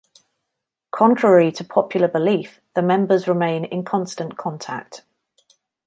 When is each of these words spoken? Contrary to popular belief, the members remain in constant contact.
Contrary 0.89 1.51
to 1.51 1.63
popular 1.63 2.07
belief, 2.07 2.59
the 2.73 2.81
members 2.81 3.27
remain 3.27 3.65
in 3.65 3.83
constant 3.83 4.35
contact. 4.35 5.03